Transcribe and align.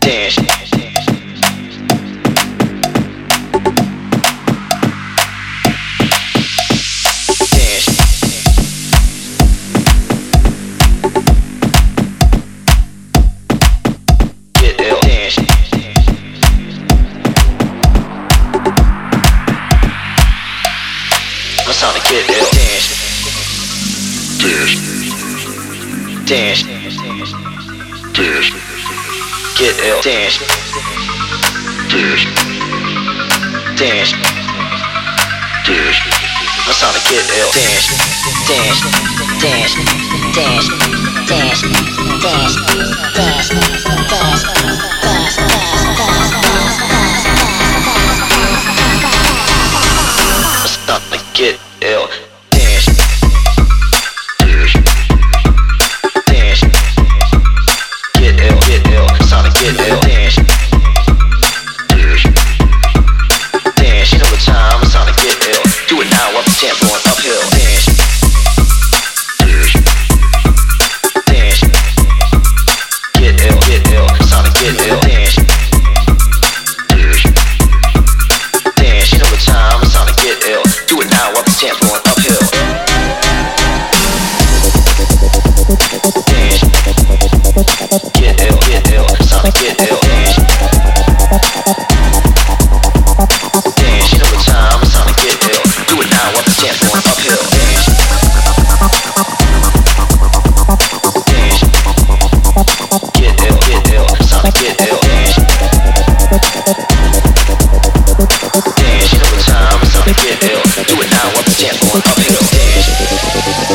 dash. 0.00 0.59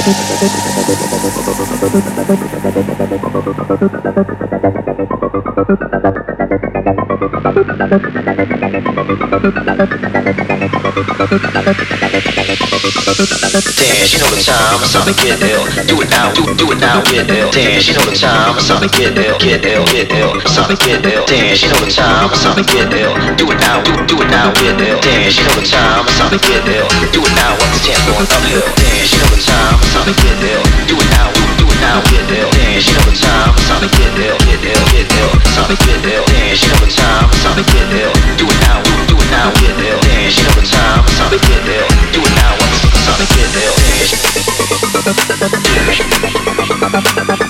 Thank 0.06 1.25
you. 6.17 6.25
Dance, 7.25 7.41
you 14.13 14.22
know 14.22 14.30
the 14.30 14.38
time, 14.46 14.78
to 14.78 15.13
get 15.18 15.41
ill. 15.41 15.66
Do 15.90 16.06
it 16.06 16.09
now, 16.13 16.30
do, 16.38 16.46
do 16.53 16.69
it 16.69 16.78
now, 16.78 17.02
get 17.02 17.25
ill. 17.25 17.50
Dance, 17.50 17.88
you 17.88 17.96
know 17.96 18.06
the 18.06 18.13
time, 18.13 18.53
to 18.62 18.88
get 18.94 19.18
ill, 19.18 19.40
get 19.40 19.66
ill, 19.66 19.86
get 19.86 20.12
ill. 20.12 20.38
To 20.38 20.75
get 20.78 21.02
ill. 21.02 21.25
Dance, 21.25 21.63
you 21.63 21.69
know 21.69 21.81
the 21.81 21.90
time, 21.90 22.30
to 22.30 22.62
get 22.62 22.94
ill. 22.94 23.18
Do 23.34 23.50
it 23.50 23.57
now, 23.57 23.81
do, 23.81 24.06
do 24.06 24.22
it 24.22 24.30
now, 24.30 24.53
get 24.53 24.80
ill. 24.80 25.02
Dance, 25.02 25.38
you 25.40 25.46
know 25.50 25.56
the 25.57 25.66
time, 25.66 26.06
to 26.06 26.38
get 26.38 26.62
ill. 26.69 26.86
Do 27.09 27.25
it 27.25 27.34
now, 27.34 27.57
up 27.57 27.74
the 27.74 27.80
tempo 27.81 28.13
going 28.13 28.30
uphill. 28.30 28.62
Dance, 28.78 29.09
you 29.09 29.18
know 29.18 29.34
the 29.34 29.42
time, 29.42 29.81
to 29.81 30.13
get 30.13 30.46
ill. 30.46 30.62
Do 30.86 30.94
it 31.02 31.09
now, 31.09 31.44
now, 31.85 32.01
get 32.09 32.25
ill. 32.34 32.50
Dance, 32.50 32.88
you 32.90 32.94
know 32.97 33.06
the 33.06 33.13
time, 33.13 33.53
it's 33.53 33.68
time 33.69 33.81
to 33.85 33.90
get 33.94 34.18
ill, 34.18 34.38
get 34.50 34.66
ill, 34.66 34.85
get 34.90 35.06
ill. 35.22 35.29
It's 35.38 35.53
time 35.53 35.69
to 35.69 35.78
get 35.85 36.01
ill. 36.01 36.25
Dance, 36.25 36.62
you 36.66 36.69
know 36.73 36.81
the 36.81 36.90
time, 36.90 37.29
it's 37.29 37.44
time 37.46 37.56
to 37.62 37.66
get 37.69 37.85
ill. 37.94 38.13
Do 38.41 38.46
it 38.50 38.59
now, 38.66 38.81
do, 39.06 39.13
it 39.13 39.29
now, 39.29 39.53
get 39.62 39.78
ill. 39.78 40.00
Dance, 40.01 40.34
you 40.38 40.44
know 40.45 40.57
the 40.57 40.66
time, 40.66 41.06
it's 41.06 41.18
time 41.22 41.29
to 41.29 41.40
get 41.45 41.62
ill. 41.69 41.88
Do 42.09 42.22
it 42.25 42.34
now, 42.41 42.57
the 42.57 43.00
time 43.06 43.22
to 43.22 43.28
get 43.38 43.53
ill. 47.38 47.44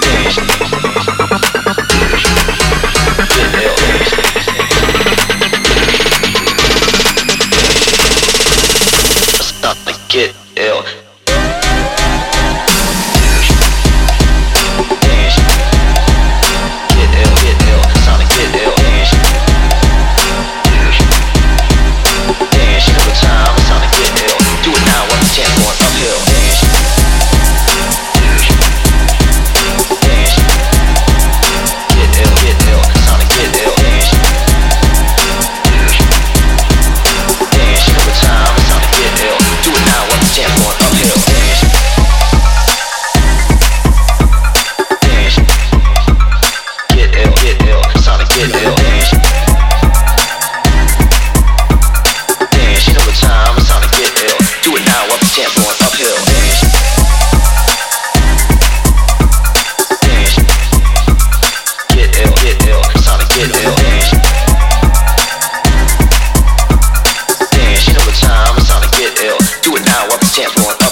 Damn, 67.51 67.77
she 67.77 67.91
know 67.93 68.05
the 68.05 68.15
time, 68.19 68.57
it's 68.57 68.69
time 68.69 68.81
to 68.81 68.89
get 68.97 69.19
ill. 69.21 69.37
Do 69.61 69.75
it 69.75 69.85
now, 69.85 70.05
up 70.07 70.19
the 70.19 70.31
dance 70.35 70.53
floor. 70.53 70.84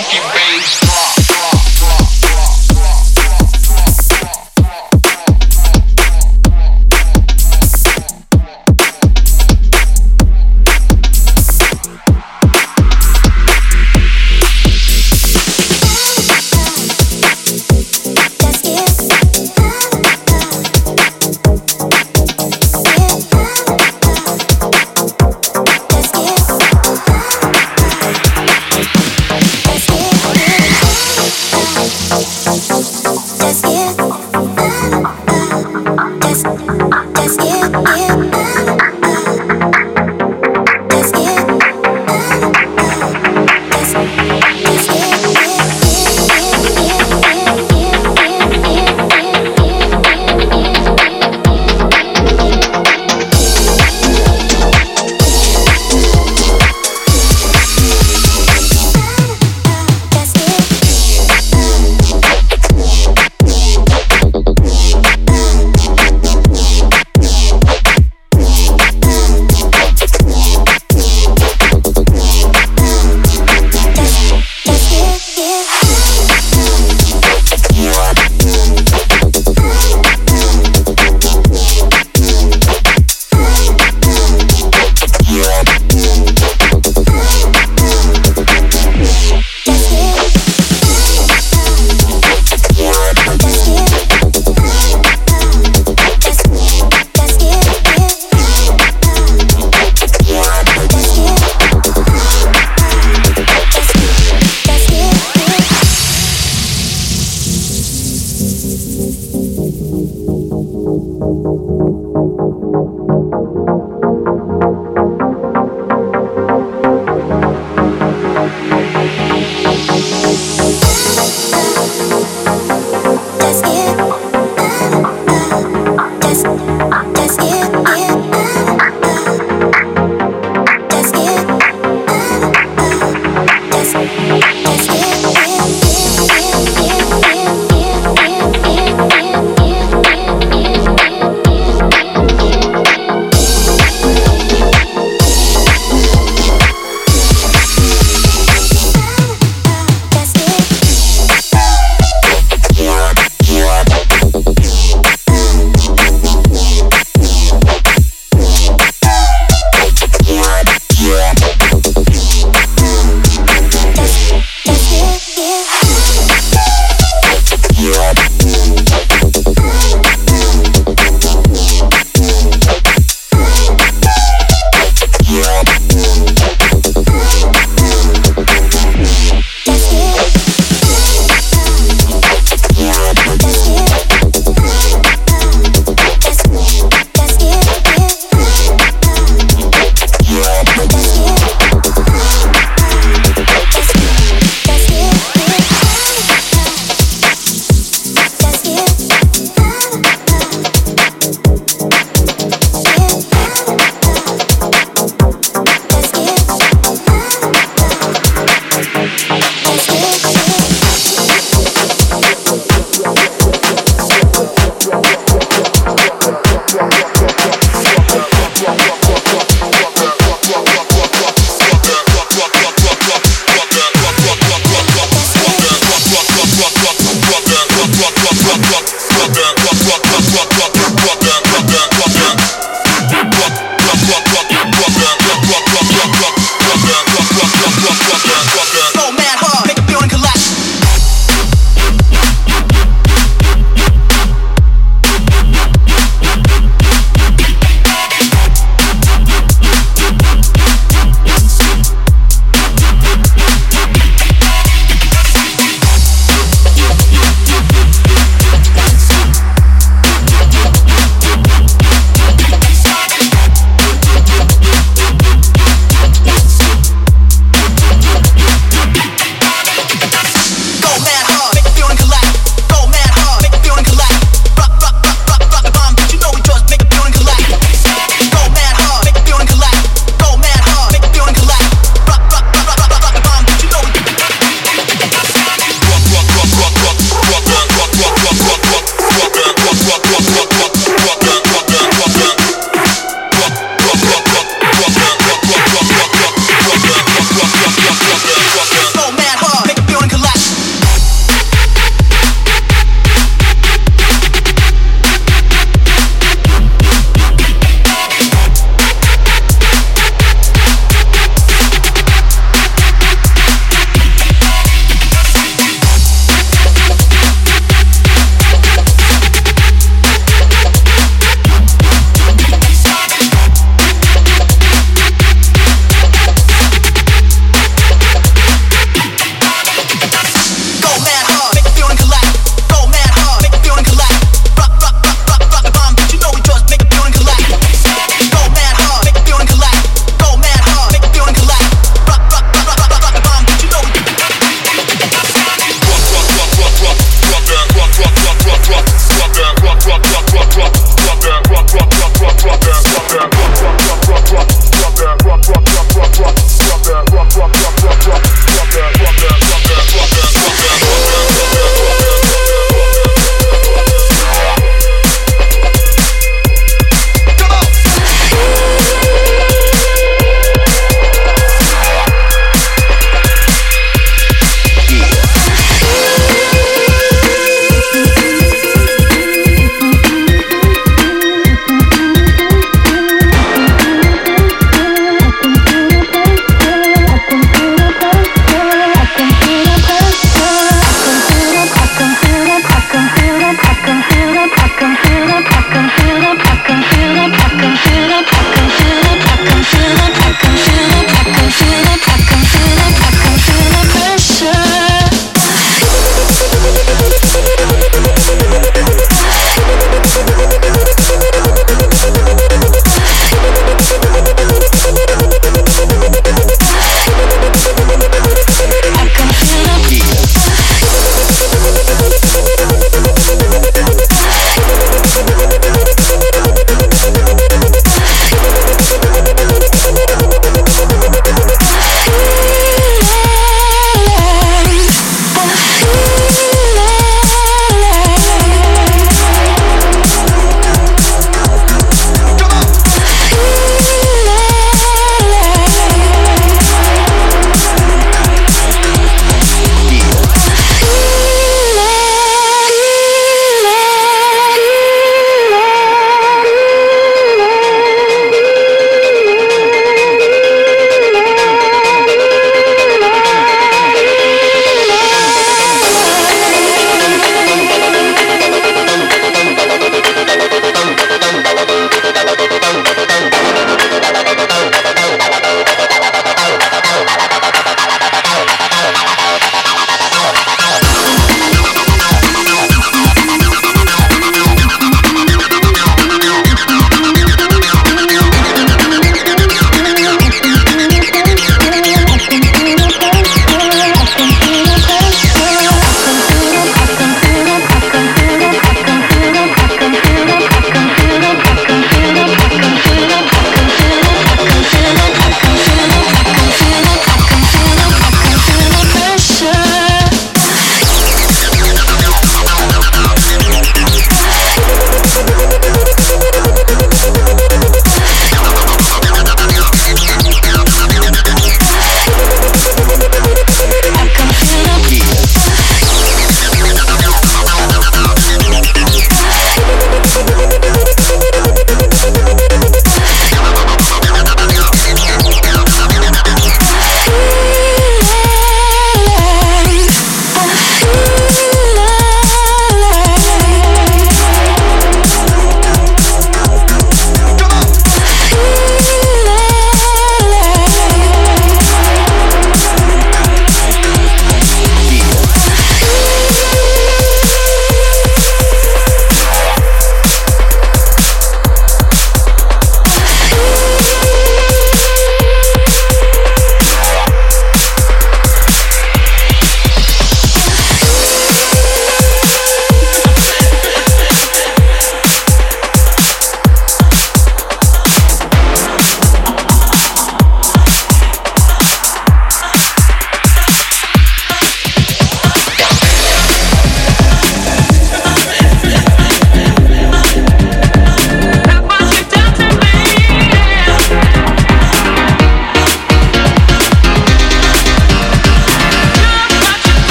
Let's 0.00 0.29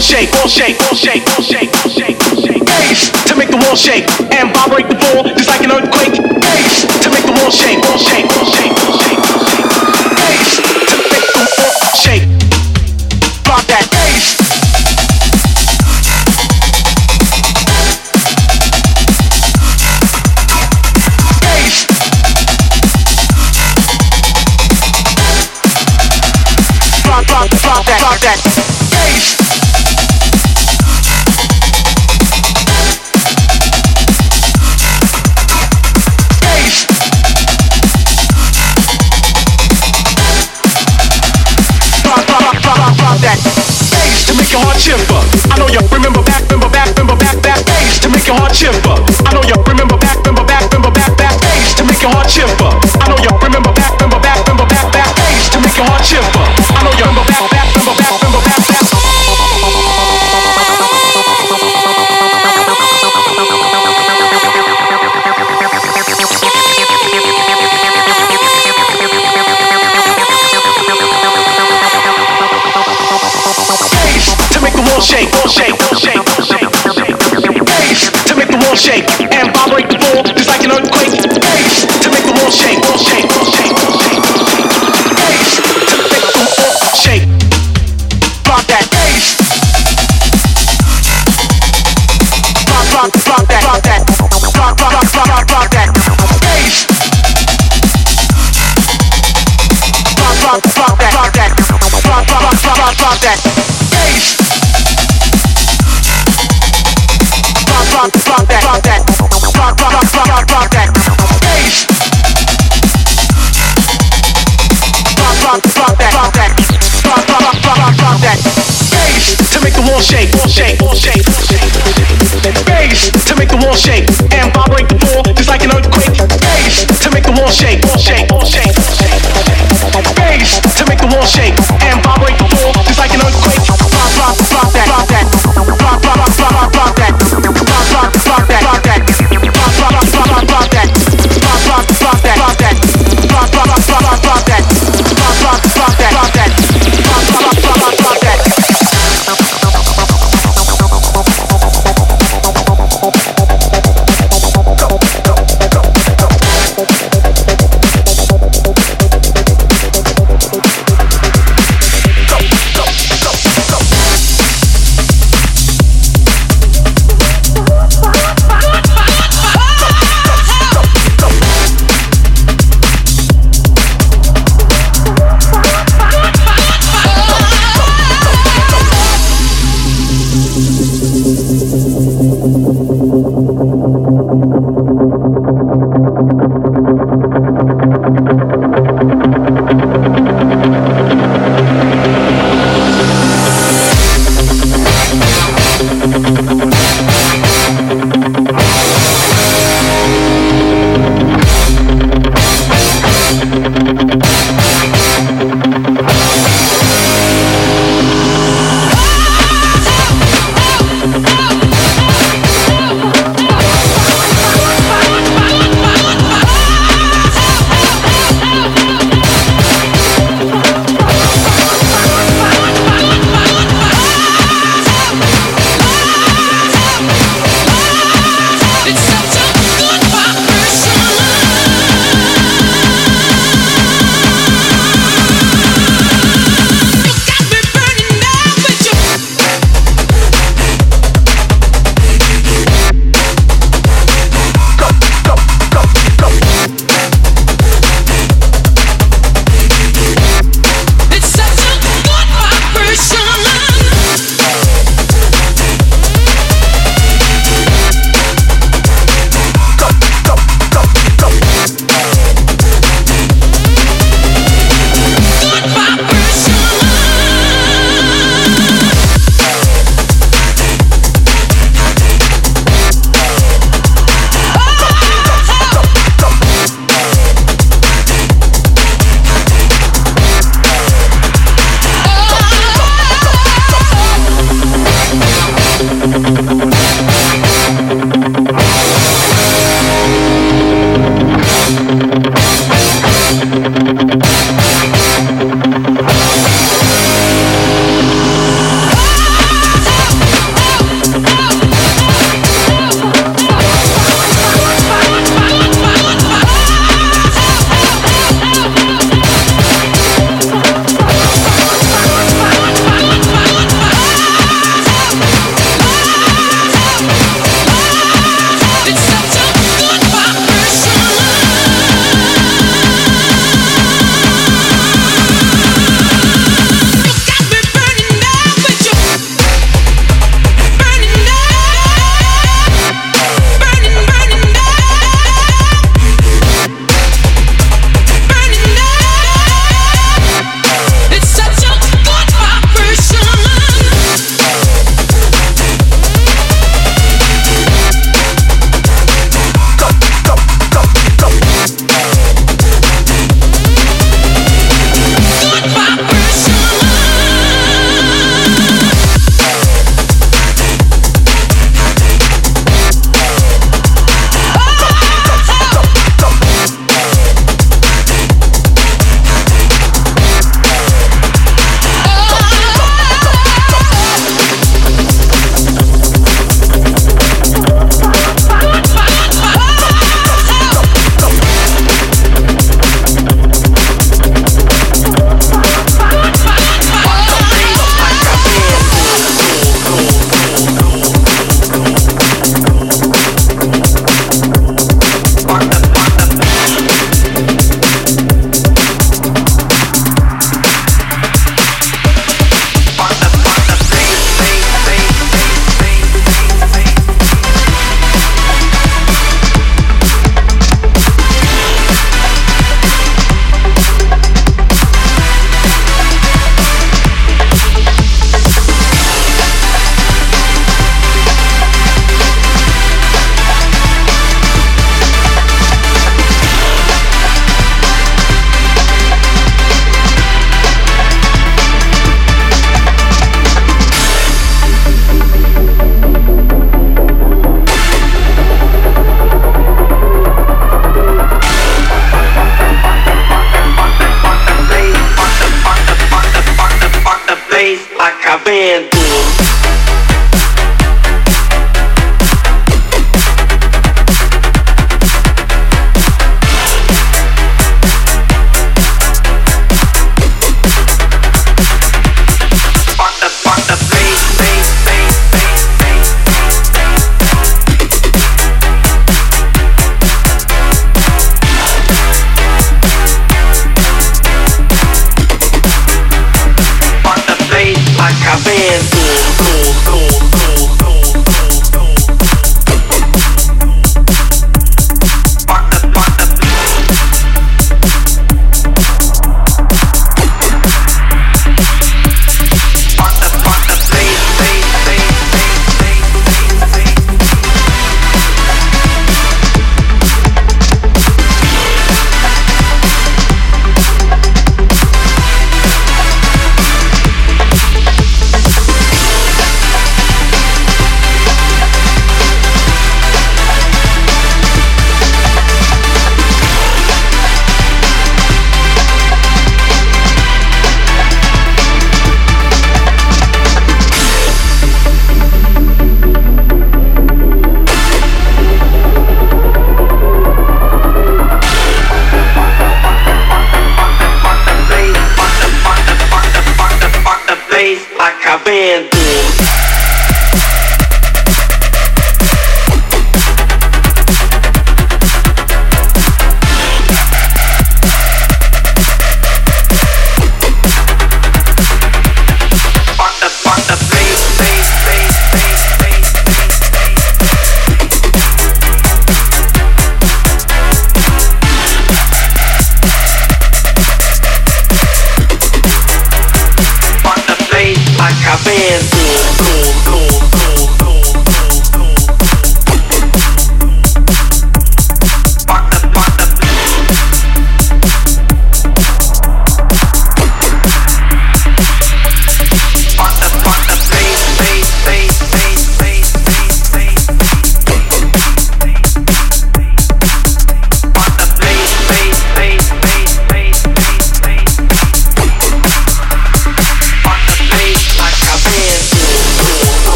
wall 0.00 0.06
shake, 0.08 0.32
wall 0.32 0.48
shake, 0.48 0.78
wall 0.80 0.94
shake, 0.94 1.26
wall 1.26 1.42
shake, 1.42 1.70
wall 1.74 1.92
shake, 1.92 2.18
wall 2.24 2.40
shake. 2.40 2.64
Bass 2.64 3.10
to 3.28 3.36
make 3.36 3.50
the 3.50 3.58
wall 3.58 3.76
shake 3.76 4.08
and 4.32 4.48
vibrate 4.54 4.88
the 4.88 4.96
floor 4.96 5.24
just 5.36 5.48
like 5.48 5.60
an 5.60 5.72
earthquake. 5.72 6.16
Bass 6.40 6.86
to 7.04 7.10
make 7.10 7.26
the 7.26 7.32
wall 7.36 7.50
shake, 7.50 7.78
wall 7.84 7.98
shake, 7.98 8.24
wall 8.34 8.46
shake. 8.46 8.69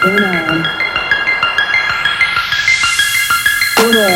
Uno. 0.00 0.30
Uno. 3.82 4.06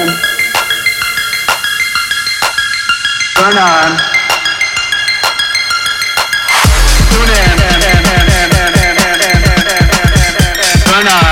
Turn 3.34 3.58
on. 3.58 3.98
Tune 7.10 7.30
in. 7.30 7.58
Turn 10.84 11.08
on. 11.08 11.31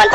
al 0.00 0.08